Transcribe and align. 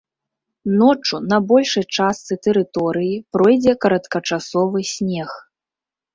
Ноччу 0.79 1.19
на 1.33 1.37
большай 1.51 1.85
частцы 1.97 2.33
тэрыторыі 2.47 3.15
пройдзе 3.39 3.77
кароткачасовы 3.87 4.79
снег. 4.95 5.29